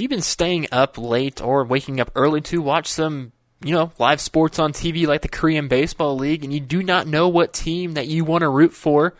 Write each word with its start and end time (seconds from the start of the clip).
Have 0.00 0.04
you 0.04 0.08
been 0.08 0.22
staying 0.22 0.66
up 0.72 0.96
late 0.96 1.42
or 1.42 1.62
waking 1.62 2.00
up 2.00 2.10
early 2.14 2.40
to 2.40 2.62
watch 2.62 2.86
some, 2.86 3.32
you 3.62 3.74
know, 3.74 3.92
live 3.98 4.18
sports 4.18 4.58
on 4.58 4.72
TV 4.72 5.06
like 5.06 5.20
the 5.20 5.28
Korean 5.28 5.68
Baseball 5.68 6.16
League 6.16 6.42
and 6.42 6.50
you 6.50 6.58
do 6.58 6.82
not 6.82 7.06
know 7.06 7.28
what 7.28 7.52
team 7.52 7.92
that 7.92 8.06
you 8.06 8.24
want 8.24 8.40
to 8.40 8.48
root 8.48 8.72
for? 8.72 9.12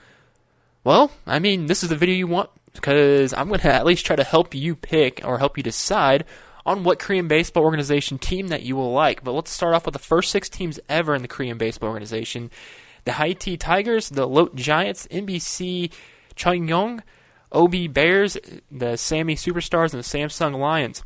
Well, 0.83 1.11
I 1.27 1.39
mean, 1.39 1.67
this 1.67 1.83
is 1.83 1.91
the 1.91 1.97
video 1.97 2.15
you 2.15 2.27
want 2.27 2.49
because 2.73 3.35
I'm 3.35 3.49
going 3.49 3.61
to 3.61 3.71
at 3.71 3.85
least 3.85 4.07
try 4.07 4.17
to 4.17 4.25
help 4.25 4.55
you 4.55 4.75
pick 4.75 5.21
or 5.23 5.37
help 5.37 5.59
you 5.59 5.63
decide 5.63 6.25
on 6.65 6.83
what 6.83 6.99
Korean 6.99 7.29
baseball 7.29 7.65
organization 7.65 8.17
team 8.17 8.49
that 8.49 8.63
you 8.63 8.75
will 8.75 8.91
like. 8.91 9.23
But 9.23 9.33
let's 9.33 9.51
start 9.51 9.75
off 9.75 9.85
with 9.85 9.93
the 9.93 9.99
first 9.99 10.31
six 10.31 10.49
teams 10.49 10.81
ever 10.89 11.15
in 11.15 11.21
the 11.21 11.29
Korean 11.29 11.59
baseball 11.59 11.91
organization 11.91 12.51
the 13.05 13.11
Haitai 13.11 13.61
Tigers, 13.61 14.09
the 14.09 14.27
Lotte 14.27 14.57
Giants, 14.57 15.07
MBC 15.09 15.93
Chunhyong, 16.37 17.03
OB 17.53 17.93
Bears, 17.93 18.35
the 18.71 18.97
Sammi 18.97 19.35
Superstars, 19.35 19.93
and 19.93 20.03
the 20.03 20.07
Samsung 20.07 20.59
Lions. 20.59 21.03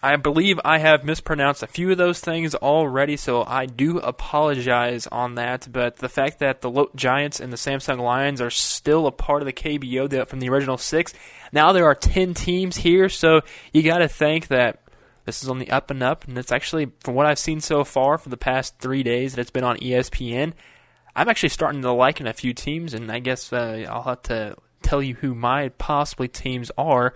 I 0.00 0.14
believe 0.14 0.60
I 0.64 0.78
have 0.78 1.04
mispronounced 1.04 1.62
a 1.62 1.66
few 1.66 1.90
of 1.90 1.98
those 1.98 2.20
things 2.20 2.54
already, 2.54 3.16
so 3.16 3.42
I 3.42 3.66
do 3.66 3.98
apologize 3.98 5.08
on 5.08 5.34
that. 5.34 5.66
But 5.72 5.96
the 5.96 6.08
fact 6.08 6.38
that 6.38 6.60
the 6.60 6.70
Lotte 6.70 6.94
Giants 6.94 7.40
and 7.40 7.52
the 7.52 7.56
Samsung 7.56 7.98
Lions 7.98 8.40
are 8.40 8.50
still 8.50 9.08
a 9.08 9.12
part 9.12 9.42
of 9.42 9.46
the 9.46 9.52
KBO 9.52 10.28
from 10.28 10.38
the 10.38 10.48
original 10.50 10.78
six, 10.78 11.12
now 11.52 11.72
there 11.72 11.86
are 11.86 11.96
10 11.96 12.34
teams 12.34 12.76
here, 12.76 13.08
so 13.08 13.40
you 13.72 13.82
got 13.82 13.98
to 13.98 14.08
think 14.08 14.48
that 14.48 14.80
this 15.24 15.42
is 15.42 15.48
on 15.48 15.58
the 15.58 15.70
up 15.70 15.90
and 15.90 16.02
up. 16.02 16.28
And 16.28 16.38
it's 16.38 16.52
actually, 16.52 16.92
from 17.00 17.14
what 17.14 17.26
I've 17.26 17.38
seen 17.38 17.60
so 17.60 17.82
far 17.82 18.18
for 18.18 18.28
the 18.28 18.36
past 18.36 18.78
three 18.78 19.02
days 19.02 19.34
that 19.34 19.40
it's 19.40 19.50
been 19.50 19.64
on 19.64 19.78
ESPN, 19.78 20.52
I'm 21.16 21.28
actually 21.28 21.48
starting 21.48 21.82
to 21.82 21.92
like 21.92 22.20
a 22.20 22.32
few 22.32 22.54
teams, 22.54 22.94
and 22.94 23.10
I 23.10 23.18
guess 23.18 23.52
uh, 23.52 23.84
I'll 23.90 24.02
have 24.02 24.22
to 24.24 24.56
tell 24.82 25.02
you 25.02 25.14
who 25.16 25.34
my 25.34 25.70
possibly 25.70 26.28
teams 26.28 26.70
are 26.78 27.14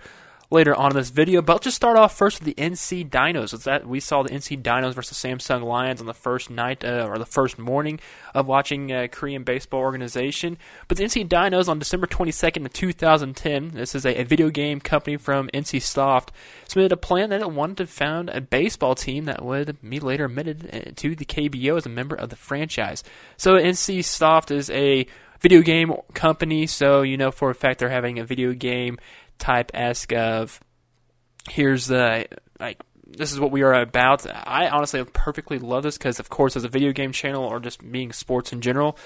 later 0.53 0.75
on 0.75 0.91
in 0.91 0.97
this 0.97 1.09
video. 1.09 1.41
But 1.41 1.53
let's 1.53 1.63
just 1.65 1.75
start 1.75 1.97
off 1.97 2.15
first 2.15 2.39
with 2.39 2.55
the 2.55 2.61
NC 2.61 3.09
Dinos. 3.09 3.53
It's 3.53 3.65
that 3.65 3.87
we 3.87 3.99
saw 3.99 4.23
the 4.23 4.29
NC 4.29 4.61
Dinos 4.61 4.93
versus 4.93 5.17
Samsung 5.17 5.63
Lions 5.63 5.99
on 5.99 6.05
the 6.05 6.13
first 6.13 6.49
night 6.49 6.85
uh, 6.85 7.07
or 7.09 7.17
the 7.17 7.25
first 7.25 7.57
morning 7.57 7.99
of 8.33 8.45
watching 8.45 8.91
uh, 8.91 9.07
Korean 9.11 9.43
baseball 9.43 9.81
organization. 9.81 10.57
But 10.87 10.97
the 10.97 11.03
NC 11.03 11.27
Dinos 11.27 11.67
on 11.67 11.79
December 11.79 12.07
22nd 12.07 12.65
of 12.65 12.73
2010. 12.73 13.71
This 13.73 13.95
is 13.95 14.05
a, 14.05 14.21
a 14.21 14.23
video 14.23 14.49
game 14.49 14.79
company 14.79 15.17
from 15.17 15.49
NC 15.53 15.81
Soft 15.81 16.31
submitted 16.67 16.91
a 16.91 16.97
plan 16.97 17.29
that 17.31 17.41
it 17.41 17.51
wanted 17.51 17.77
to 17.77 17.87
found 17.87 18.29
a 18.29 18.39
baseball 18.39 18.95
team 18.95 19.25
that 19.25 19.43
would 19.43 19.77
be 19.81 19.99
later 19.99 20.25
admitted 20.25 20.69
uh, 20.71 20.91
to 20.95 21.15
the 21.15 21.25
KBO 21.25 21.77
as 21.77 21.85
a 21.85 21.89
member 21.89 22.15
of 22.15 22.29
the 22.29 22.35
franchise. 22.35 23.03
So 23.37 23.55
NC 23.55 24.03
Soft 24.03 24.51
is 24.51 24.69
a 24.69 25.07
video 25.43 25.61
game 25.61 25.93
company, 26.15 26.65
so 26.65 27.03
you 27.03 27.17
know 27.17 27.29
for 27.29 27.51
a 27.51 27.55
fact 27.55 27.79
they're 27.79 27.89
having 27.89 28.17
a 28.17 28.25
video 28.25 28.53
game 28.53 28.97
type 29.37 29.69
esque 29.73 30.13
of 30.13 30.59
here's 31.49 31.87
the 31.87 32.25
like 32.59 32.81
this 33.05 33.31
is 33.31 33.39
what 33.39 33.51
we 33.51 33.61
are 33.61 33.73
about. 33.73 34.25
I 34.27 34.69
honestly 34.69 35.03
perfectly 35.03 35.59
love 35.59 35.83
this 35.83 35.97
because, 35.97 36.19
of 36.19 36.29
course, 36.29 36.55
as 36.55 36.63
a 36.63 36.69
video 36.69 36.91
game 36.93 37.11
channel 37.11 37.43
or 37.43 37.59
just 37.59 37.91
being 37.91 38.11
sports 38.11 38.51
in 38.51 38.61
general, 38.61 38.97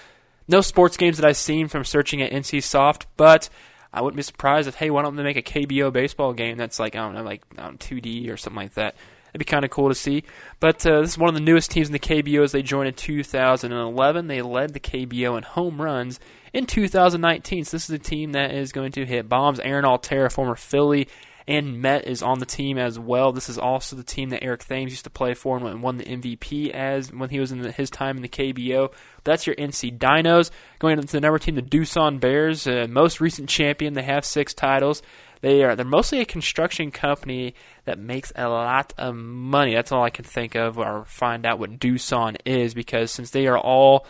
no 0.48 0.62
sports 0.62 0.96
games 0.96 1.18
that 1.18 1.28
I've 1.28 1.38
seen 1.38 1.68
from 1.68 1.84
searching 1.84 2.22
at 2.22 2.32
NC 2.32 2.64
Soft, 2.64 3.08
but 3.18 3.50
I 3.92 4.02
wouldn't 4.02 4.16
be 4.16 4.24
surprised 4.24 4.68
if 4.68 4.76
hey, 4.76 4.90
why 4.90 5.02
don't 5.02 5.16
they 5.16 5.24
make 5.24 5.38
a 5.38 5.42
KBO 5.42 5.92
baseball 5.92 6.34
game 6.34 6.58
that's 6.58 6.80
like 6.80 6.96
I 6.96 7.00
don't 7.00 7.16
know, 7.16 7.24
like 7.24 7.44
um, 7.58 7.78
2D 7.78 8.32
or 8.32 8.38
something 8.38 8.62
like 8.62 8.76
that. 8.76 8.96
It'd 9.30 9.40
be 9.40 9.46
kind 9.46 9.66
of 9.66 9.72
cool 9.72 9.90
to 9.90 9.96
see. 9.96 10.24
But 10.60 10.86
uh, 10.86 11.02
this 11.02 11.12
is 11.12 11.18
one 11.18 11.30
of 11.30 11.36
the 11.36 11.42
newest 11.42 11.72
teams 11.72 11.88
in 11.88 11.94
the 11.94 12.00
KBO 12.00 12.44
as 12.44 12.52
they 12.52 12.62
joined 12.62 12.88
in 12.88 12.94
2011. 12.94 14.28
They 14.28 14.42
led 14.42 14.74
the 14.74 14.80
KBO 14.80 15.38
in 15.38 15.44
home 15.44 15.82
runs 15.82 16.20
in 16.54 16.66
2019. 16.66 17.66
So 17.66 17.78
this 17.78 17.90
is 17.90 17.96
a 17.96 18.00
team 18.00 18.32
that 18.32 18.54
is 18.54 18.72
going 18.72 18.92
to 18.94 19.06
hit 19.06 19.30
bombs. 19.30 19.60
Aaron 19.60 19.86
Altherr, 19.86 20.32
former 20.32 20.56
Philly 20.56 21.08
and 21.48 21.82
Met 21.82 22.06
is 22.06 22.22
on 22.22 22.40
the 22.40 22.46
team 22.46 22.78
as 22.78 23.00
well. 23.00 23.32
This 23.32 23.48
is 23.48 23.58
also 23.58 23.96
the 23.96 24.04
team 24.04 24.30
that 24.30 24.44
Eric 24.44 24.66
Thames 24.66 24.92
used 24.92 25.06
to 25.06 25.10
play 25.10 25.34
for 25.34 25.58
and 25.58 25.82
won 25.82 25.98
the 25.98 26.04
MVP 26.04 26.72
as 26.72 27.12
when 27.12 27.30
he 27.30 27.40
was 27.40 27.54
in 27.54 27.60
the, 27.60 27.72
his 27.72 27.90
time 27.90 28.18
in 28.18 28.22
the 28.22 28.28
KBO. 28.28 28.92
That's 29.24 29.48
your 29.48 29.56
NC 29.56 29.98
Dinos. 29.98 30.52
Going 30.80 31.00
into 31.00 31.14
the 31.14 31.22
number 31.22 31.40
team, 31.40 31.56
the 31.56 31.62
Doosan 31.62 32.20
Bears, 32.20 32.68
uh, 32.68 32.88
most 32.90 33.22
recent 33.22 33.48
champion. 33.48 33.94
They 33.94 34.04
have 34.04 34.26
six 34.26 34.54
titles. 34.54 35.02
They 35.42 35.64
are 35.64 35.76
they're 35.76 35.86
mostly 35.86 36.20
a 36.20 36.26
construction 36.26 36.92
company 36.92 37.54
that 37.86 38.00
makes 38.00 38.32
a 38.36 38.48
lot 38.50 38.94
of 38.98 39.16
money. 39.16 39.74
That's 39.74 39.92
all 39.92 40.04
I 40.04 40.10
can 40.10 40.26
think 40.26 40.56
of 40.56 40.78
or 40.78 41.06
find 41.06 41.46
out 41.46 41.60
what 41.60 41.80
Doosan 41.80 42.38
is 42.46 42.74
because 42.74 43.12
since 43.12 43.32
they 43.32 43.48
are 43.48 43.58
all 43.58 44.06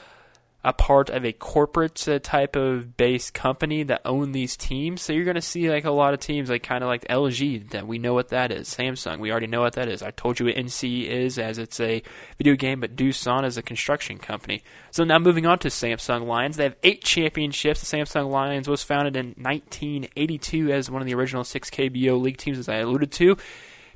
a 0.67 0.73
part 0.73 1.09
of 1.09 1.23
a 1.23 1.31
corporate 1.31 2.05
uh, 2.09 2.19
type 2.19 2.57
of 2.57 2.97
based 2.97 3.33
company 3.33 3.83
that 3.83 4.01
own 4.03 4.33
these 4.33 4.57
teams. 4.57 5.01
So 5.01 5.13
you're 5.13 5.23
going 5.23 5.35
to 5.35 5.41
see 5.41 5.69
like 5.69 5.85
a 5.85 5.91
lot 5.91 6.13
of 6.13 6.19
teams 6.19 6.49
like 6.49 6.61
kind 6.61 6.83
of 6.83 6.89
like 6.89 7.07
LG 7.07 7.69
that 7.69 7.87
we 7.87 7.97
know 7.97 8.13
what 8.13 8.27
that 8.29 8.51
is. 8.51 8.67
Samsung, 8.67 9.19
we 9.19 9.31
already 9.31 9.47
know 9.47 9.61
what 9.61 9.73
that 9.73 9.87
is. 9.87 10.03
I 10.03 10.11
told 10.11 10.41
you 10.41 10.47
what 10.47 10.55
NC 10.55 11.05
is 11.05 11.39
as 11.39 11.57
it's 11.57 11.79
a 11.79 12.03
video 12.37 12.55
game, 12.55 12.81
but 12.81 12.97
Doosan 12.97 13.45
is 13.45 13.55
a 13.55 13.61
construction 13.61 14.17
company. 14.17 14.61
So 14.91 15.05
now 15.05 15.19
moving 15.19 15.45
on 15.45 15.57
to 15.59 15.69
Samsung 15.69 16.27
Lions. 16.27 16.57
They 16.57 16.65
have 16.65 16.75
eight 16.83 17.01
championships. 17.01 17.79
The 17.79 17.97
Samsung 17.97 18.29
Lions 18.29 18.67
was 18.67 18.83
founded 18.83 19.15
in 19.15 19.35
1982 19.37 20.73
as 20.73 20.91
one 20.91 21.01
of 21.01 21.05
the 21.05 21.15
original 21.15 21.45
six 21.45 21.69
KBO 21.69 22.21
league 22.21 22.35
teams, 22.35 22.59
as 22.59 22.67
I 22.67 22.75
alluded 22.79 23.13
to. 23.13 23.37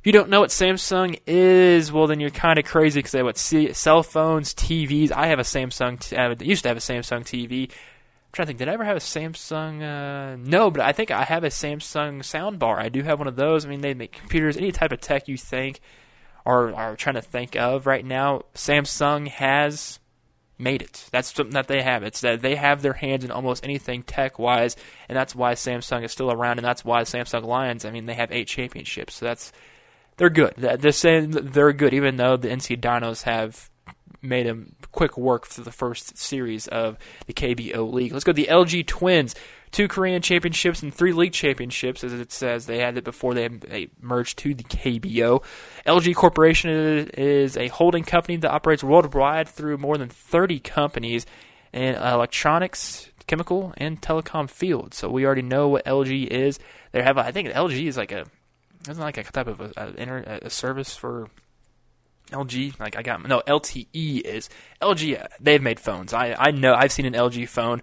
If 0.02 0.06
you 0.08 0.12
don't 0.12 0.30
know 0.30 0.40
what 0.40 0.50
Samsung 0.50 1.20
is, 1.28 1.92
well, 1.92 2.08
then 2.08 2.18
you're 2.18 2.30
kind 2.30 2.58
of 2.58 2.64
crazy 2.64 2.98
because 2.98 3.12
they 3.12 3.20
have 3.20 3.26
what 3.26 3.38
cell 3.38 4.02
phones, 4.02 4.52
TVs. 4.52 5.12
I 5.12 5.28
have 5.28 5.38
a 5.38 5.42
Samsung. 5.42 6.00
T- 6.00 6.16
I 6.16 6.28
used 6.40 6.64
to 6.64 6.70
have 6.70 6.76
a 6.76 6.80
Samsung 6.80 7.20
TV. 7.20 7.70
I'm 7.70 7.76
trying 8.32 8.46
to 8.46 8.48
think. 8.48 8.58
Did 8.58 8.68
I 8.68 8.72
ever 8.72 8.82
have 8.82 8.96
a 8.96 8.98
Samsung? 8.98 9.80
Uh, 9.80 10.36
no, 10.44 10.72
but 10.72 10.80
I 10.80 10.90
think 10.90 11.12
I 11.12 11.22
have 11.22 11.44
a 11.44 11.50
Samsung 11.50 12.18
soundbar. 12.22 12.78
I 12.78 12.88
do 12.88 13.04
have 13.04 13.20
one 13.20 13.28
of 13.28 13.36
those. 13.36 13.64
I 13.64 13.68
mean, 13.68 13.80
they 13.80 13.94
make 13.94 14.10
computers, 14.10 14.56
any 14.56 14.72
type 14.72 14.90
of 14.90 15.00
tech 15.00 15.28
you 15.28 15.36
think 15.36 15.80
or 16.44 16.74
are 16.74 16.96
trying 16.96 17.14
to 17.14 17.22
think 17.22 17.54
of 17.54 17.86
right 17.86 18.04
now. 18.04 18.42
Samsung 18.56 19.28
has 19.28 20.00
made 20.58 20.82
it. 20.82 21.08
That's 21.12 21.32
something 21.32 21.54
that 21.54 21.68
they 21.68 21.82
have. 21.82 22.02
It's 22.02 22.22
that 22.22 22.42
they 22.42 22.56
have 22.56 22.82
their 22.82 22.94
hands 22.94 23.24
in 23.24 23.30
almost 23.30 23.64
anything 23.64 24.02
tech 24.02 24.36
wise, 24.36 24.74
and 25.08 25.16
that's 25.16 25.36
why 25.36 25.54
Samsung 25.54 26.02
is 26.02 26.10
still 26.10 26.32
around, 26.32 26.58
and 26.58 26.66
that's 26.66 26.84
why 26.84 27.02
Samsung 27.02 27.44
Lions. 27.44 27.84
I 27.84 27.92
mean, 27.92 28.06
they 28.06 28.14
have 28.14 28.32
eight 28.32 28.48
championships, 28.48 29.14
so 29.14 29.26
that's 29.26 29.52
they're 30.16 30.30
good. 30.30 30.54
They're 30.56 30.92
saying 30.92 31.30
they're 31.30 31.72
good, 31.72 31.94
even 31.94 32.16
though 32.16 32.36
the 32.36 32.48
NC 32.48 32.80
Dinos 32.80 33.22
have 33.22 33.70
made 34.20 34.46
a 34.46 34.56
quick 34.92 35.18
work 35.18 35.46
for 35.46 35.62
the 35.62 35.72
first 35.72 36.16
series 36.16 36.68
of 36.68 36.96
the 37.26 37.32
KBO 37.32 37.92
League. 37.92 38.12
Let's 38.12 38.24
go 38.24 38.32
to 38.32 38.36
the 38.36 38.48
LG 38.48 38.86
Twins. 38.86 39.34
Two 39.72 39.88
Korean 39.88 40.20
championships 40.20 40.82
and 40.82 40.92
three 40.92 41.14
league 41.14 41.32
championships, 41.32 42.04
as 42.04 42.12
it 42.12 42.30
says. 42.30 42.66
They 42.66 42.78
had 42.78 42.98
it 42.98 43.04
before 43.04 43.32
they, 43.32 43.88
merged 44.02 44.38
to 44.40 44.54
the 44.54 44.64
KBO. 44.64 45.42
LG 45.86 46.14
Corporation 46.14 47.08
is 47.14 47.56
a 47.56 47.68
holding 47.68 48.04
company 48.04 48.36
that 48.36 48.50
operates 48.50 48.84
worldwide 48.84 49.48
through 49.48 49.78
more 49.78 49.96
than 49.96 50.10
30 50.10 50.60
companies 50.60 51.24
in 51.72 51.94
electronics, 51.94 53.08
chemical, 53.26 53.72
and 53.78 54.02
telecom 54.02 54.48
fields. 54.50 54.98
So 54.98 55.08
we 55.08 55.24
already 55.24 55.40
know 55.40 55.68
what 55.68 55.86
LG 55.86 56.26
is. 56.26 56.58
They 56.92 57.02
have, 57.02 57.16
I 57.16 57.32
think, 57.32 57.48
LG 57.48 57.86
is 57.86 57.96
like 57.96 58.12
a 58.12 58.26
isn't 58.88 59.02
like 59.02 59.18
a 59.18 59.22
type 59.24 59.46
of 59.46 59.60
a, 59.60 59.72
a, 59.76 60.46
a 60.46 60.50
service 60.50 60.94
for 60.94 61.28
LG. 62.30 62.78
Like 62.80 62.96
I 62.96 63.02
got 63.02 63.26
no 63.26 63.42
LTE 63.46 64.20
is 64.22 64.48
LG. 64.80 65.22
Uh, 65.22 65.28
they've 65.40 65.62
made 65.62 65.80
phones. 65.80 66.12
I 66.12 66.34
I 66.38 66.50
know 66.50 66.74
I've 66.74 66.92
seen 66.92 67.06
an 67.06 67.14
LG 67.14 67.48
phone 67.48 67.82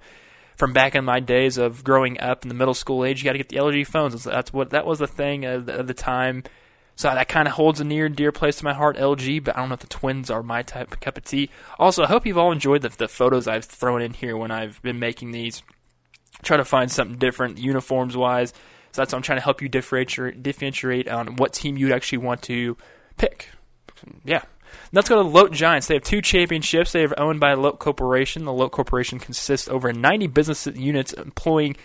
from 0.56 0.74
back 0.74 0.94
in 0.94 1.06
my 1.06 1.22
days 1.22 1.58
of 1.58 1.84
growing 1.84 2.20
up 2.20 2.44
in 2.44 2.50
the 2.50 2.56
middle 2.56 2.74
school 2.74 3.06
age. 3.06 3.22
You 3.22 3.26
got 3.26 3.32
to 3.32 3.38
get 3.38 3.50
the 3.50 3.56
LG 3.56 3.88
phones. 3.88 4.24
That's 4.24 4.52
what 4.52 4.72
that 4.72 4.86
was 4.86 5.00
the 5.00 5.08
thing 5.08 5.46
of 5.46 5.66
the, 5.66 5.84
the 5.84 5.94
time. 5.94 6.44
So 6.98 7.08
that 7.08 7.30
kind 7.30 7.48
of 7.48 7.54
holds 7.54 7.80
a 7.80 7.86
near 7.86 8.06
and 8.08 8.16
dear 8.16 8.34
place 8.34 8.58
to 8.58 8.66
my 8.66 8.74
heart, 8.74 8.98
LG. 8.98 9.46
But 9.46 9.56
I 9.56 9.62
don't 9.62 9.70
know 9.70 9.76
if 9.76 9.80
the 9.80 9.88
twins 9.88 10.30
are 10.30 10.44
my 10.44 10.62
type 10.64 10.92
of 10.92 11.00
cup 11.00 11.18
of 11.18 11.24
tea. 11.24 11.50
Also, 11.80 12.04
I 12.04 12.08
hope 12.08 12.26
you've 12.26 12.38
all 12.38 12.52
enjoyed 12.52 12.82
the, 12.82 12.90
the 12.90 13.08
photos 13.08 13.48
I've 13.48 13.64
thrown 13.64 14.02
in 14.02 14.14
here 14.14 14.36
when 14.36 14.52
I've 14.52 14.82
been 14.82 15.00
making 15.00 15.32
these. 15.32 15.64
Try 16.42 16.58
to 16.58 16.66
find 16.66 16.92
something 16.92 17.18
different, 17.18 17.58
uniforms 17.58 18.18
wise. 18.18 18.54
So 18.92 19.02
that's 19.02 19.14
what 19.14 19.18
I'm 19.18 19.24
trying 19.24 19.38
to 19.38 19.44
help 19.44 19.62
you 19.62 19.70
differentiate, 19.70 20.42
differentiate 20.42 21.08
on 21.08 21.36
what 21.36 21.54
team 21.54 21.78
you'd 21.78 21.92
actually 21.92 22.20
want 22.20 22.42
to 22.44 22.76
pick. 23.18 23.50
Yeah. 24.24 24.44
Let's 24.92 25.10
go 25.10 25.18
to 25.18 25.24
the 25.24 25.30
Lotte 25.30 25.52
Giants. 25.52 25.88
They 25.88 25.96
have 25.96 26.04
two 26.04 26.22
championships. 26.22 26.92
They 26.92 27.04
are 27.04 27.20
owned 27.20 27.40
by 27.40 27.54
Lotte 27.54 27.80
Corporation. 27.80 28.46
The 28.46 28.54
Lotte 28.54 28.72
Corporation 28.72 29.20
consists 29.20 29.68
over 29.68 29.92
90 29.92 30.28
business 30.28 30.68
units 30.68 31.14
employing 31.14 31.76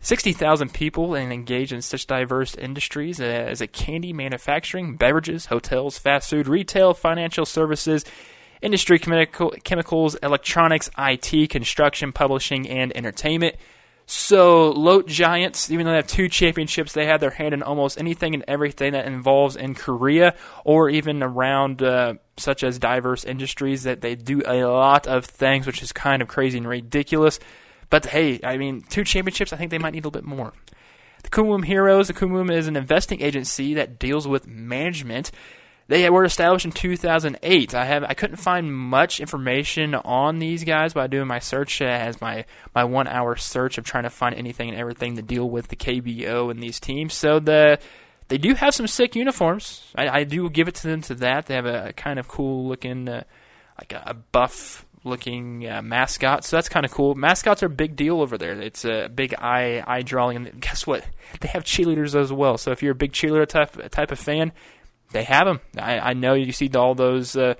60,000 0.00 0.72
people 0.72 1.14
and 1.14 1.32
engaged 1.32 1.72
in 1.72 1.82
such 1.82 2.06
diverse 2.06 2.54
industries 2.54 3.20
as 3.20 3.62
candy 3.72 4.12
manufacturing, 4.12 4.96
beverages, 4.96 5.46
hotels, 5.46 5.98
fast 5.98 6.30
food, 6.30 6.48
retail, 6.48 6.94
financial 6.94 7.44
services, 7.44 8.04
industry, 8.62 8.98
chemical, 8.98 9.54
chemicals, 9.62 10.14
electronics, 10.16 10.90
IT, 10.96 11.50
construction, 11.50 12.12
publishing, 12.12 12.68
and 12.68 12.96
entertainment. 12.96 13.56
So, 14.12 14.72
Lotte 14.72 15.06
Giants, 15.06 15.70
even 15.70 15.86
though 15.86 15.92
they 15.92 15.98
have 15.98 16.06
two 16.08 16.28
championships, 16.28 16.92
they 16.92 17.06
have 17.06 17.20
their 17.20 17.30
hand 17.30 17.54
in 17.54 17.62
almost 17.62 17.96
anything 17.96 18.34
and 18.34 18.42
everything 18.48 18.92
that 18.94 19.06
involves 19.06 19.54
in 19.54 19.76
Korea 19.76 20.34
or 20.64 20.90
even 20.90 21.22
around 21.22 21.80
uh, 21.80 22.14
such 22.36 22.64
as 22.64 22.80
diverse 22.80 23.22
industries. 23.24 23.84
That 23.84 24.00
they 24.00 24.16
do 24.16 24.42
a 24.44 24.64
lot 24.64 25.06
of 25.06 25.26
things, 25.26 25.64
which 25.64 25.80
is 25.80 25.92
kind 25.92 26.22
of 26.22 26.26
crazy 26.26 26.58
and 26.58 26.66
ridiculous. 26.66 27.38
But 27.88 28.06
hey, 28.06 28.40
I 28.42 28.56
mean, 28.56 28.82
two 28.82 29.04
championships, 29.04 29.52
I 29.52 29.56
think 29.56 29.70
they 29.70 29.78
might 29.78 29.92
need 29.92 30.04
a 30.04 30.08
little 30.08 30.20
bit 30.20 30.24
more. 30.24 30.54
The 31.22 31.28
Kiwoom 31.28 31.64
Heroes. 31.64 32.08
The 32.08 32.14
Kiwoom 32.14 32.50
is 32.50 32.66
an 32.66 32.74
investing 32.74 33.22
agency 33.22 33.74
that 33.74 34.00
deals 34.00 34.26
with 34.26 34.44
management. 34.48 35.30
They 35.90 36.08
were 36.08 36.22
established 36.22 36.64
in 36.64 36.70
2008. 36.70 37.74
I 37.74 37.84
have 37.84 38.04
I 38.04 38.14
couldn't 38.14 38.36
find 38.36 38.72
much 38.72 39.18
information 39.18 39.96
on 39.96 40.38
these 40.38 40.62
guys 40.62 40.94
by 40.94 41.08
doing 41.08 41.26
my 41.26 41.40
search 41.40 41.82
uh, 41.82 41.86
as 41.86 42.20
my 42.20 42.44
my 42.72 42.84
one 42.84 43.08
hour 43.08 43.34
search 43.34 43.76
of 43.76 43.84
trying 43.84 44.04
to 44.04 44.10
find 44.10 44.36
anything 44.36 44.68
and 44.68 44.78
everything 44.78 45.16
to 45.16 45.22
deal 45.22 45.50
with 45.50 45.66
the 45.66 45.74
KBO 45.74 46.48
and 46.48 46.62
these 46.62 46.78
teams. 46.78 47.14
So 47.14 47.40
the 47.40 47.80
they 48.28 48.38
do 48.38 48.54
have 48.54 48.72
some 48.72 48.86
sick 48.86 49.16
uniforms. 49.16 49.92
I, 49.96 50.20
I 50.20 50.22
do 50.22 50.48
give 50.48 50.68
it 50.68 50.76
to 50.76 50.86
them 50.86 51.02
to 51.02 51.14
that. 51.16 51.46
They 51.46 51.56
have 51.56 51.66
a 51.66 51.92
kind 51.94 52.20
of 52.20 52.28
cool 52.28 52.68
looking, 52.68 53.08
uh, 53.08 53.24
like 53.76 53.92
a, 53.92 54.04
a 54.06 54.14
buff 54.14 54.86
looking 55.02 55.68
uh, 55.68 55.82
mascot. 55.82 56.44
So 56.44 56.56
that's 56.56 56.68
kind 56.68 56.86
of 56.86 56.92
cool. 56.92 57.16
Mascots 57.16 57.64
are 57.64 57.66
a 57.66 57.70
big 57.70 57.96
deal 57.96 58.20
over 58.20 58.38
there. 58.38 58.52
It's 58.52 58.84
a 58.84 59.08
big 59.08 59.34
eye 59.34 59.82
eye 59.84 60.02
drawing, 60.02 60.36
and 60.36 60.60
guess 60.60 60.86
what? 60.86 61.04
They 61.40 61.48
have 61.48 61.64
cheerleaders 61.64 62.14
as 62.14 62.32
well. 62.32 62.58
So 62.58 62.70
if 62.70 62.80
you're 62.80 62.92
a 62.92 62.94
big 62.94 63.10
cheerleader 63.10 63.48
type 63.48 63.90
type 63.90 64.12
of 64.12 64.20
fan, 64.20 64.52
they 65.12 65.24
have 65.24 65.46
them. 65.46 65.60
I, 65.78 65.98
I 65.98 66.12
know 66.12 66.34
you 66.34 66.52
see 66.52 66.70
all 66.74 66.94
those. 66.94 67.36
Uh, 67.36 67.54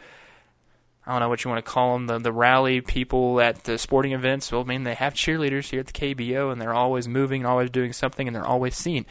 I 1.06 1.12
don't 1.12 1.20
know 1.20 1.28
what 1.28 1.44
you 1.44 1.50
want 1.50 1.64
to 1.64 1.70
call 1.70 1.94
them, 1.94 2.06
the, 2.06 2.18
the 2.18 2.32
rally 2.32 2.80
people 2.80 3.40
at 3.40 3.64
the 3.64 3.78
sporting 3.78 4.12
events. 4.12 4.52
Well, 4.52 4.60
I 4.60 4.64
mean, 4.64 4.84
they 4.84 4.94
have 4.94 5.14
cheerleaders 5.14 5.70
here 5.70 5.80
at 5.80 5.86
the 5.86 5.92
KBO, 5.92 6.52
and 6.52 6.60
they're 6.60 6.74
always 6.74 7.08
moving 7.08 7.40
and 7.40 7.48
always 7.48 7.70
doing 7.70 7.92
something, 7.92 8.28
and 8.28 8.36
they're 8.36 8.46
always 8.46 8.76
seen. 8.76 9.06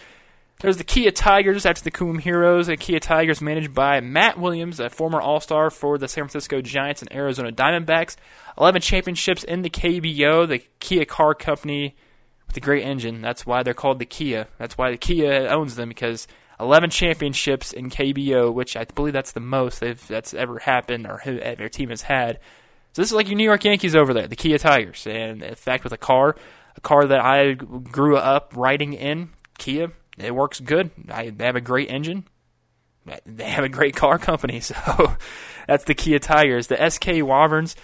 There's 0.62 0.77
the 0.77 0.83
Kia 0.83 1.12
Tigers 1.12 1.65
after 1.65 1.83
the 1.83 1.91
Kiwoom 1.91 2.19
Heroes. 2.19 2.68
The 2.68 2.75
Kia 2.77 3.00
Tigers 3.00 3.41
managed 3.41 3.74
by 3.74 4.01
Matt 4.01 4.38
Williams, 4.38 4.80
a 4.80 4.89
former 4.89 5.21
All 5.21 5.39
Star 5.39 5.69
for 5.69 5.97
the 5.97 6.07
San 6.07 6.25
Francisco 6.25 6.62
Giants 6.62 7.01
and 7.01 7.13
Arizona 7.13 7.51
Diamondbacks. 7.51 8.18
11 8.57 8.81
championships 8.81 9.44
in 9.45 9.62
the 9.62 9.69
KBO, 9.69 10.47
the 10.47 10.62
Kia 10.80 11.06
car 11.06 11.33
company 11.33 11.95
with 12.47 12.57
a 12.57 12.59
great 12.59 12.83
engine. 12.83 13.21
That's 13.21 13.45
why 13.45 13.63
they're 13.63 13.74
called 13.74 14.00
the 14.00 14.06
Kia. 14.06 14.47
That's 14.57 14.77
why 14.77 14.92
the 14.92 14.97
Kia 14.97 15.47
owns 15.47 15.75
them 15.75 15.88
because 15.88 16.27
11 16.59 16.89
championships 16.89 17.71
in 17.71 17.89
KBO, 17.89 18.53
which 18.53 18.75
I 18.75 18.83
believe 18.83 19.13
that's 19.13 19.31
the 19.31 19.39
most 19.39 19.79
that's 19.79 20.33
ever 20.33 20.59
happened 20.59 21.07
or 21.07 21.21
eh, 21.23 21.56
their 21.56 21.69
team 21.69 21.89
has 21.89 22.03
had. 22.03 22.39
So 22.94 23.01
this 23.01 23.09
is 23.09 23.13
like 23.13 23.27
your 23.27 23.38
New 23.38 23.44
York 23.44 23.63
Yankees 23.63 23.95
over 23.95 24.13
there, 24.13 24.27
the 24.27 24.35
Kia 24.35 24.57
Tigers. 24.57 25.06
And 25.07 25.44
in 25.44 25.56
fact, 25.56 25.83
with 25.83 25.94
a 25.94 25.97
car, 25.97 26.35
a 26.75 26.81
car 26.81 27.06
that 27.06 27.19
I 27.19 27.53
grew 27.53 28.17
up 28.17 28.53
riding 28.56 28.94
in, 28.94 29.29
Kia, 29.57 29.91
it 30.17 30.35
works 30.35 30.59
good. 30.59 30.91
I, 31.09 31.29
they 31.29 31.45
have 31.45 31.56
a 31.56 31.61
great 31.61 31.89
engine. 31.89 32.25
They 33.25 33.50
have 33.50 33.63
a 33.63 33.69
great 33.69 33.95
car 33.95 34.17
company. 34.17 34.61
So 34.69 35.15
that's 35.67 35.83
the 35.83 35.94
Kia 35.94 36.19
Tigers. 36.19 36.67
The 36.67 36.89
SK 36.89 37.23
Wyverns, 37.23 37.75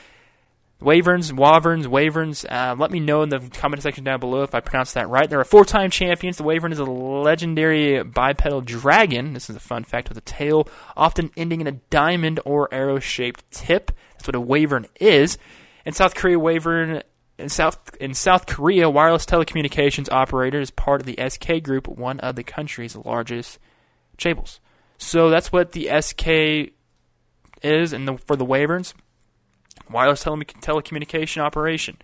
Waverns, 0.86 1.34
Waverns, 1.34 1.88
Waverns. 1.88 2.46
Uh, 2.46 2.76
let 2.78 2.92
me 2.92 3.00
know 3.00 3.24
in 3.24 3.30
the 3.30 3.40
comment 3.40 3.82
section 3.82 4.04
down 4.04 4.20
below 4.20 4.44
if 4.44 4.54
I 4.54 4.60
pronounced 4.60 4.94
that 4.94 5.10
right. 5.10 5.28
They're 5.28 5.42
a 5.42 5.46
four-time 5.46 5.90
champions. 5.90 6.38
The 6.38 6.44
Wavern 6.44 6.72
is 6.72 6.78
a 6.78 6.86
legendary 6.86 8.04
bipedal 8.04 8.62
dragon. 8.62 9.34
This 9.34 9.50
is 9.50 9.56
a 9.56 9.60
fun 9.60 9.84
fact 9.84 10.10
with 10.10 10.18
a 10.20 10.22
tail, 10.22 10.70
often 10.96 11.32
ending 11.36 11.60
in 11.60 11.66
a 11.66 11.72
diamond 11.72 12.40
or 12.46 12.72
arrow-shaped 12.72 13.50
tip. 13.50 13.92
That's 14.14 14.28
what 14.28 14.36
a 14.36 14.40
Wavern 14.40 14.86
is. 15.00 15.40
In 15.88 15.94
South 15.94 16.14
Korea, 16.14 16.38
Wavern 16.38 17.02
in 17.40 17.50
South 17.50 17.98
in 18.00 18.14
South 18.14 18.46
Korea, 18.46 18.88
wireless 18.88 19.26
telecommunications 19.26 20.12
operator 20.12 20.62
is 20.62 20.70
part 20.70 21.02
of 21.02 21.08
the 21.08 21.18
SK 21.28 21.64
Group, 21.64 21.88
one 21.88 22.20
of 22.20 22.36
the 22.36 22.44
country's 22.44 22.96
largest 22.96 23.58
chaebols. 24.20 24.60
So 25.00 25.32
that's 25.32 25.52
what 25.52 25.72
the 25.72 25.90
SK 26.00 26.72
is, 27.64 27.92
and 27.92 28.08
the, 28.08 28.18
for 28.20 28.36
the 28.36 28.46
Waverns, 28.46 28.94
wireless 29.90 30.24
tele- 30.24 30.44
telecommunication 30.46 31.42
operation. 31.42 31.98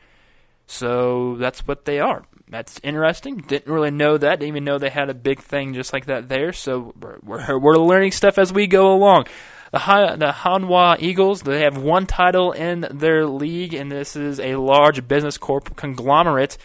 So 0.67 1.35
that's 1.37 1.67
what 1.67 1.85
they 1.85 1.99
are. 1.99 2.23
That's 2.49 2.79
interesting. 2.83 3.37
Didn't 3.37 3.71
really 3.71 3.91
know 3.91 4.17
that. 4.17 4.39
Didn't 4.39 4.49
even 4.49 4.63
know 4.63 4.77
they 4.77 4.89
had 4.89 5.09
a 5.09 5.13
big 5.13 5.39
thing 5.39 5.73
just 5.73 5.93
like 5.93 6.05
that 6.05 6.29
there. 6.29 6.53
So 6.53 6.93
we're, 6.99 7.17
we're, 7.23 7.59
we're 7.59 7.77
learning 7.77 8.11
stuff 8.11 8.37
as 8.37 8.51
we 8.51 8.67
go 8.67 8.93
along. 8.93 9.25
The, 9.71 9.79
Han- 9.79 10.19
the 10.19 10.31
Hanwha 10.31 10.97
Eagles, 10.99 11.43
they 11.43 11.61
have 11.61 11.77
one 11.77 12.05
title 12.05 12.51
in 12.51 12.87
their 12.91 13.25
league, 13.25 13.73
and 13.73 13.89
this 13.89 14.17
is 14.17 14.39
a 14.39 14.57
large 14.57 15.07
business 15.07 15.37
corp 15.37 15.77
conglomerate 15.77 16.57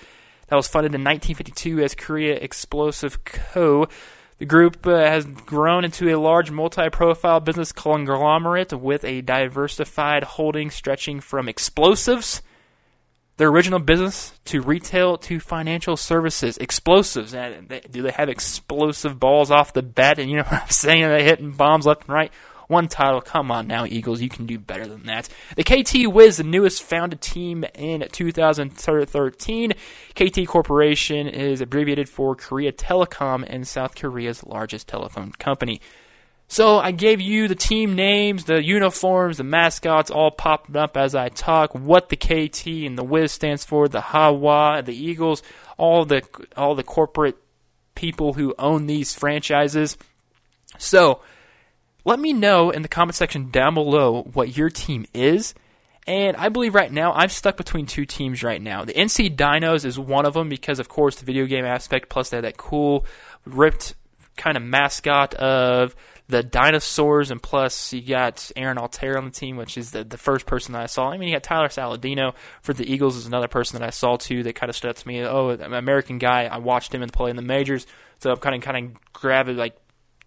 that 0.49 0.57
was 0.57 0.67
funded 0.67 0.95
in 0.95 1.03
1952 1.03 1.83
as 1.83 1.95
Korea 1.95 2.35
Explosive 2.35 3.25
Co. 3.25 3.87
The 4.39 4.45
group 4.45 4.87
uh, 4.87 4.97
has 4.97 5.25
grown 5.25 5.85
into 5.85 6.15
a 6.15 6.21
large 6.21 6.51
multi 6.51 6.91
profile 6.91 7.41
business 7.41 7.73
conglomerate 7.73 8.73
with 8.73 9.05
a 9.05 9.23
diversified 9.23 10.25
holding 10.25 10.71
stretching 10.71 11.21
from 11.21 11.49
explosives, 11.49 12.43
their 13.39 13.49
original 13.49 13.79
business, 13.79 14.39
to 14.47 14.61
retail 14.61 15.17
to 15.19 15.41
financial 15.41 15.97
services. 15.97 16.59
Explosives. 16.59 17.33
Do 17.33 18.03
they 18.03 18.11
have 18.11 18.29
explosive 18.29 19.19
balls 19.19 19.51
off 19.51 19.73
the 19.73 19.83
bat? 19.83 20.19
And 20.19 20.31
you 20.31 20.37
know 20.37 20.45
what 20.45 20.63
I'm 20.63 20.69
saying? 20.71 21.01
They're 21.01 21.23
hitting 21.23 21.53
bombs 21.53 21.87
left 21.87 22.03
and 22.03 22.11
right 22.11 22.33
one 22.69 22.89
title. 22.89 23.21
Come 23.21 23.51
on 23.51 23.67
now, 23.67 23.85
Eagles. 23.85 24.21
You 24.21 24.29
can 24.29 24.47
do 24.47 24.59
better 24.59 24.87
than 24.87 25.05
that. 25.05 25.29
The 25.57 25.65
KT 25.65 26.13
Wiz, 26.13 26.39
the 26.39 26.45
newest 26.45 26.83
founded 26.83 27.21
team 27.21 27.65
in 27.75 28.07
2013. 28.11 29.73
KT 30.15 30.47
Corporation 30.47 31.29
is 31.29 31.61
abbreviated 31.61 32.09
for 32.09 32.35
Korea 32.35 32.73
Telecom 32.73 33.45
and 33.47 33.67
South 33.67 33.95
Korea's 33.95 34.45
largest 34.45 34.89
telephone 34.89 35.33
company. 35.33 35.81
So 36.49 36.79
I 36.79 36.93
gave 36.93 37.21
you 37.21 37.49
the 37.49 37.57
team 37.57 37.97
names, 37.97 38.45
the 38.45 38.63
uniforms, 38.63 39.39
the 39.39 39.45
mascots 39.45 40.13
all 40.13 40.31
popping 40.31 40.77
up 40.77 40.97
as 40.97 41.15
I 41.15 41.29
talk. 41.29 41.75
What 41.75 42.09
the 42.09 42.17
KT 42.17 42.67
and 42.87 42.97
the 42.97 43.05
Wiz 43.05 43.33
stands 43.33 43.65
for, 43.65 43.89
the 43.89 44.01
Hanwha, 44.01 44.85
the 44.85 44.95
Eagles, 44.95 45.43
all 45.77 46.05
the 46.05 46.23
all 46.57 46.77
the 46.77 46.85
corporate 46.85 47.37
people 47.97 48.35
who 48.35 48.55
own 48.59 48.87
these 48.87 49.13
franchises. 49.13 49.99
So 50.79 51.21
let 52.07 52.21
me 52.21 52.33
know 52.33 52.71
in 52.71 52.83
the 52.83 52.89
comment 52.89 53.17
section 53.17 53.51
down 53.51 53.75
below 53.75 54.23
what 54.33 54.57
your 54.57 54.71
team 54.71 55.07
is. 55.13 55.55
And 56.07 56.37
I 56.37 56.49
believe 56.51 56.75
right 56.75 56.91
now 56.91 57.13
I'm 57.13 57.29
stuck 57.29 57.57
between 57.57 57.87
two 57.87 58.07
teams 58.07 58.45
right 58.45 58.63
now. 58.63 58.85
The 58.85 58.95
NC 58.95 59.37
Dinos 59.37 59.85
is 59.85 59.99
one 59.99 60.25
of 60.25 60.35
them 60.35 60.49
because, 60.49 60.79
of 60.79 60.89
course, 60.89 61.17
the 61.17 61.27
video 61.27 61.47
game 61.47 61.65
aspect, 61.65 62.09
plus 62.09 62.31
they 62.31 62.37
have 62.37 62.45
that 62.45 62.57
cool, 62.57 63.05
ripped 63.45 63.97
kind 64.37 64.57
of 64.57 64.63
mascot 64.63 65.35
of 65.35 65.97
the 66.29 66.45
dinosaurs, 66.45 67.33
and 67.33 67.43
plus 67.43 67.93
you 67.93 68.03
got 68.03 68.53
Aaron 68.55 68.79
Altherr 68.79 69.17
on 69.17 69.25
the 69.25 69.31
team, 69.31 69.57
which 69.57 69.77
is 69.77 69.91
the, 69.91 70.05
the 70.05 70.19
first 70.19 70.47
person 70.47 70.75
that 70.75 70.83
I 70.83 70.87
saw. 70.87 71.11
I 71.11 71.19
mean, 71.19 71.29
you 71.29 71.35
got 71.35 71.43
Tyler 71.43 71.69
Saladino 71.69 72.35
for 72.63 72.73
the 72.73 72.89
Eagles 72.89 73.17
is 73.17 73.27
another 73.27 73.49
person 73.49 73.79
that 73.79 73.87
I 73.87 73.91
saw 73.91 74.17
too 74.17 74.45
that 74.45 74.55
kind 74.55 74.71
of 74.71 74.77
stood 74.77 74.91
out 74.91 74.97
to 74.97 75.09
me. 75.09 75.25
Oh, 75.25 75.49
an 75.49 75.73
American 75.73 76.19
guy. 76.19 76.45
I 76.45 76.59
watched 76.59 76.95
him 76.95 77.03
in 77.03 77.11
play 77.11 77.31
in 77.31 77.37
the 77.37 77.43
majors, 77.43 77.87
so 78.21 78.31
I'm 78.31 78.39
kind 78.39 78.55
of 78.55 78.61
kind 78.61 78.77
of 78.77 79.13
grabbing 79.13 79.57
like 79.57 79.77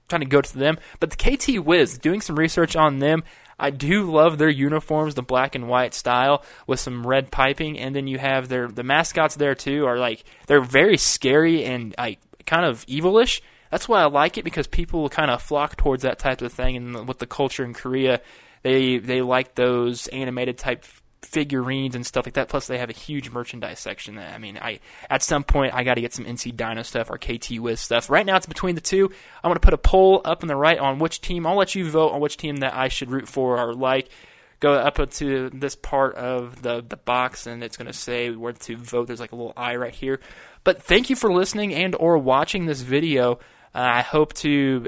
trying 0.09 0.21
to 0.21 0.27
go 0.27 0.41
to 0.41 0.57
them. 0.57 0.77
But 0.99 1.11
the 1.11 1.15
KT 1.17 1.65
Wiz, 1.65 1.97
doing 1.97 2.21
some 2.21 2.37
research 2.37 2.75
on 2.75 2.99
them, 2.99 3.23
I 3.59 3.69
do 3.71 4.09
love 4.09 4.37
their 4.37 4.49
uniforms, 4.49 5.15
the 5.15 5.21
black 5.21 5.53
and 5.53 5.67
white 5.67 5.93
style 5.93 6.43
with 6.65 6.79
some 6.79 7.05
red 7.05 7.29
piping, 7.29 7.77
and 7.77 7.95
then 7.95 8.07
you 8.07 8.17
have 8.17 8.47
their 8.47 8.67
the 8.67 8.83
mascots 8.83 9.35
there 9.35 9.55
too 9.55 9.85
are 9.85 9.97
like 9.97 10.23
they're 10.47 10.61
very 10.61 10.97
scary 10.97 11.65
and 11.65 11.93
like 11.97 12.19
kind 12.45 12.65
of 12.65 12.85
evilish. 12.87 13.41
That's 13.69 13.87
why 13.87 14.01
I 14.01 14.05
like 14.05 14.37
it 14.37 14.45
because 14.45 14.65
people 14.65 15.09
kind 15.09 15.29
of 15.29 15.41
flock 15.41 15.75
towards 15.75 16.03
that 16.03 16.19
type 16.19 16.41
of 16.41 16.53
thing, 16.53 16.77
and 16.77 17.07
with 17.07 17.19
the 17.19 17.27
culture 17.27 17.65
in 17.65 17.73
Korea, 17.73 18.21
they 18.63 18.97
they 18.97 19.21
like 19.21 19.55
those 19.55 20.07
animated 20.07 20.57
type 20.57 20.85
figurines 21.21 21.95
and 21.95 22.05
stuff 22.05 22.25
like 22.25 22.35
that. 22.35 22.49
Plus, 22.49 22.67
they 22.67 22.77
have 22.77 22.89
a 22.89 22.93
huge 22.93 23.29
merchandise 23.29 23.79
section. 23.79 24.15
That, 24.15 24.33
I 24.33 24.37
mean, 24.37 24.57
I 24.57 24.79
at 25.09 25.21
some 25.21 25.43
point 25.43 25.73
I 25.73 25.83
got 25.83 25.95
to 25.95 26.01
get 26.01 26.13
some 26.13 26.25
NC 26.25 26.55
Dino 26.55 26.83
stuff 26.83 27.09
or 27.09 27.17
KT 27.17 27.59
Wiz 27.59 27.79
stuff. 27.79 28.09
Right 28.09 28.25
now, 28.25 28.37
it's 28.37 28.45
between 28.45 28.75
the 28.75 28.81
two. 28.81 29.11
I'm 29.43 29.53
to 29.53 29.59
put 29.59 29.73
a 29.73 29.77
poll 29.77 30.21
up 30.25 30.43
in 30.43 30.47
the 30.47 30.55
right 30.55 30.79
on 30.79 30.99
which 30.99 31.21
team. 31.21 31.45
I'll 31.45 31.55
let 31.55 31.75
you 31.75 31.89
vote 31.89 32.11
on 32.11 32.21
which 32.21 32.37
team 32.37 32.57
that 32.57 32.73
I 32.73 32.87
should 32.87 33.11
root 33.11 33.27
for 33.27 33.59
or 33.59 33.73
like. 33.73 34.09
Go 34.59 34.73
up 34.73 35.09
to 35.09 35.49
this 35.51 35.77
part 35.77 36.15
of 36.15 36.61
the 36.61 36.83
the 36.85 36.97
box, 36.97 37.47
and 37.47 37.63
it's 37.63 37.77
to 37.87 37.93
say 37.93 38.29
where 38.31 38.51
to 38.51 38.75
vote. 38.75 39.07
There's 39.07 39.21
like 39.21 39.31
a 39.31 39.35
little 39.35 39.53
eye 39.55 39.77
right 39.77 39.95
here. 39.95 40.19
But 40.65 40.83
thank 40.83 41.09
you 41.09 41.15
for 41.15 41.31
listening 41.31 41.73
and 41.73 41.95
or 41.95 42.17
watching 42.17 42.65
this 42.65 42.81
video. 42.81 43.35
Uh, 43.73 43.79
I 43.79 44.01
hope 44.01 44.33
to 44.35 44.87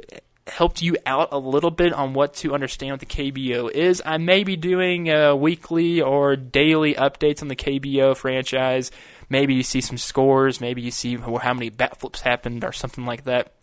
helped 0.51 0.81
you 0.81 0.97
out 1.05 1.29
a 1.31 1.37
little 1.37 1.71
bit 1.71 1.93
on 1.93 2.13
what 2.13 2.33
to 2.33 2.53
understand 2.53 2.91
what 2.91 2.99
the 2.99 3.05
KBO 3.05 3.71
is. 3.71 4.01
I 4.05 4.17
may 4.17 4.43
be 4.43 4.57
doing 4.57 5.09
uh, 5.09 5.33
weekly 5.33 6.01
or 6.01 6.35
daily 6.35 6.93
updates 6.93 7.41
on 7.41 7.47
the 7.47 7.55
KBO 7.55 8.17
franchise. 8.17 8.91
Maybe 9.29 9.53
you 9.53 9.63
see 9.63 9.79
some 9.79 9.97
scores. 9.97 10.59
Maybe 10.59 10.81
you 10.81 10.91
see 10.91 11.15
how 11.15 11.53
many 11.53 11.69
bat 11.69 11.99
flips 11.99 12.21
happened 12.21 12.65
or 12.65 12.73
something 12.73 13.05
like 13.05 13.23
that. 13.23 13.53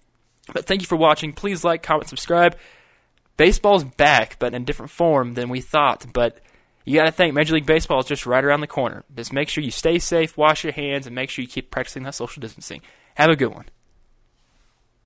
But 0.53 0.65
thank 0.65 0.81
you 0.81 0.87
for 0.87 0.97
watching. 0.97 1.35
Please 1.35 1.63
like, 1.63 1.83
comment, 1.83 2.09
subscribe. 2.09 2.57
Baseball's 3.37 3.85
back, 3.85 4.39
but 4.39 4.55
in 4.55 4.63
a 4.63 4.65
different 4.65 4.91
form 4.91 5.35
than 5.35 5.51
we 5.51 5.61
thought. 5.61 6.07
But 6.15 6.41
you 6.87 6.95
got 6.95 7.05
to 7.05 7.13
think 7.13 7.35
Major 7.35 7.55
League 7.55 7.67
Baseball 7.67 8.01
is 8.01 8.07
just 8.07 8.25
right 8.25 8.43
around 8.43 8.63
the 8.63 8.67
corner. 8.67 9.05
Just 9.15 9.33
make 9.33 9.51
sure 9.51 9.63
you 9.63 9.71
stay 9.71 9.99
safe, 9.99 10.39
wash 10.39 10.65
your 10.65 10.73
hands, 10.73 11.07
and 11.07 11.15
make 11.15 11.29
sure 11.29 11.43
you 11.43 11.49
keep 11.49 11.71
practicing 11.71 12.05
that 12.05 12.15
social 12.15 12.41
distancing. 12.41 12.81
Have 13.17 13.29
a 13.29 13.37
good 13.37 13.53
one. 13.55 13.67